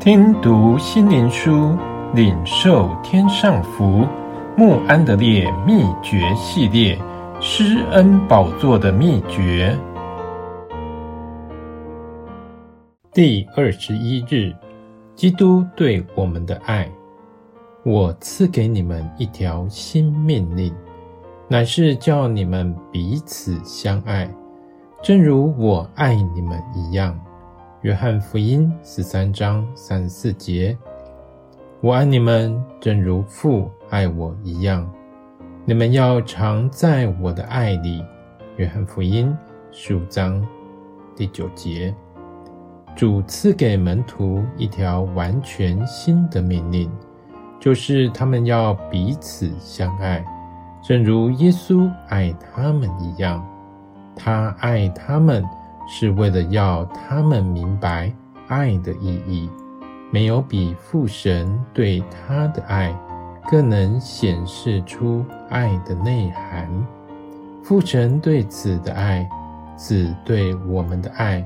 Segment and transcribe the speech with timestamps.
[0.00, 1.76] 听读心灵书，
[2.14, 4.08] 领受天上福。
[4.56, 6.98] 穆安德烈秘诀系列：
[7.38, 9.78] 施恩宝座的秘诀。
[13.12, 14.54] 第二十一日，
[15.14, 16.90] 基督对我们的爱。
[17.84, 20.74] 我赐给你们一条新命令，
[21.46, 24.26] 乃是叫你们彼此相爱，
[25.02, 27.14] 正如我爱你们一样。
[27.82, 30.76] 约翰福音十三章三十四节：
[31.80, 34.86] 我爱你们，正如父爱我一样。
[35.64, 38.04] 你们要常在我的爱里。
[38.58, 39.34] 约翰福音
[39.70, 40.46] 十五章
[41.16, 41.94] 第九节。
[42.94, 46.90] 主赐给门徒一条完全新的命令，
[47.58, 50.22] 就是他们要彼此相爱，
[50.82, 53.42] 正如耶稣爱他们一样。
[54.14, 55.42] 他爱他们。
[55.92, 58.14] 是为了要他们明白
[58.46, 59.50] 爱的意义，
[60.12, 62.96] 没有比父神对他的爱
[63.50, 66.70] 更能显示出爱的内涵。
[67.64, 69.28] 父神对子的爱，
[69.76, 71.44] 子对我们的爱，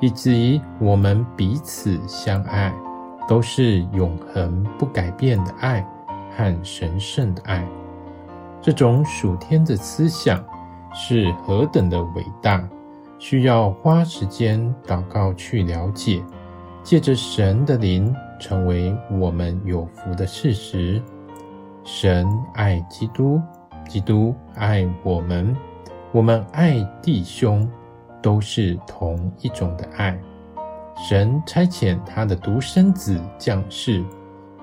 [0.00, 2.74] 以及我们彼此相爱，
[3.28, 5.86] 都是永恒不改变的爱
[6.36, 7.64] 和神圣的爱。
[8.60, 10.44] 这种属天的思想
[10.92, 12.68] 是何等的伟大！
[13.26, 16.22] 需要花时间祷告去了解，
[16.82, 21.00] 借着神的灵成为我们有福的事实。
[21.84, 23.40] 神爱基督，
[23.88, 25.56] 基督爱我们，
[26.12, 27.66] 我们爱弟兄，
[28.20, 30.20] 都是同一种的爱。
[30.94, 34.04] 神差遣他的独生子降世，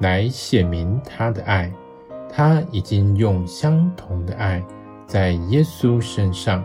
[0.00, 1.70] 来显明他的爱。
[2.26, 4.64] 他已经用相同的爱
[5.06, 6.64] 在耶稣身上。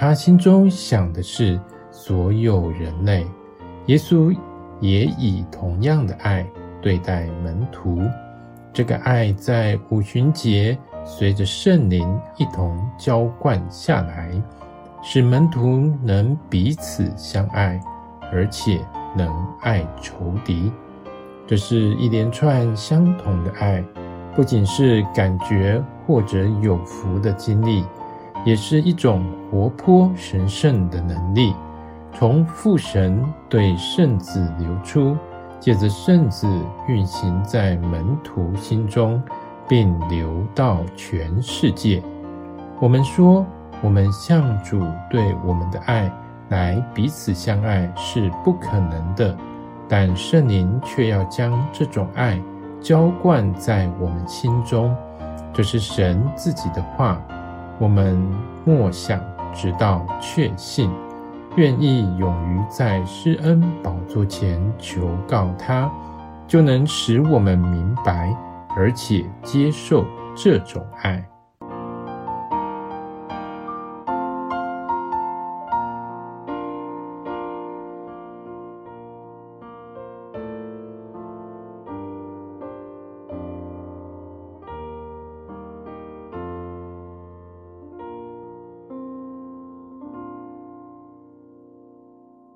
[0.00, 1.58] 他心中想的是
[1.90, 3.26] 所有人类，
[3.86, 4.32] 耶稣
[4.78, 6.46] 也以同样的爱
[6.80, 8.00] 对待门徒。
[8.72, 14.30] 这个爱在五旬节随着圣灵一同浇灌下来，
[15.02, 17.80] 使门徒能彼此相爱，
[18.32, 18.78] 而且
[19.16, 19.28] 能
[19.62, 20.70] 爱仇敌。
[21.44, 23.82] 这是一连串相同的爱，
[24.36, 27.84] 不仅是感觉或者有福的经历。
[28.44, 31.54] 也是一种活泼神圣的能力，
[32.12, 35.16] 从父神对圣子流出，
[35.60, 36.48] 借着圣子
[36.88, 39.22] 运行在门徒心中，
[39.68, 42.02] 并流到全世界。
[42.80, 43.44] 我们说，
[43.82, 46.10] 我们向主对我们的爱
[46.48, 49.36] 来彼此相爱是不可能的，
[49.88, 52.40] 但圣灵却要将这种爱
[52.80, 54.94] 浇灌在我们心中，
[55.52, 57.20] 这是神自己的话。
[57.80, 58.18] 我们
[58.64, 59.20] 默想，
[59.54, 60.90] 直到确信，
[61.56, 65.90] 愿意勇于在施恩宝座前求告他，
[66.46, 68.36] 就能使我们明白，
[68.76, 71.24] 而且接受这种爱。